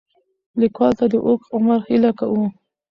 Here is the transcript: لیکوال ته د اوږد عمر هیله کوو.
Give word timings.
لیکوال 0.61 0.93
ته 0.99 1.05
د 1.11 1.15
اوږد 1.25 1.47
عمر 1.55 1.79
هیله 1.89 2.11
کوو. 2.19 2.43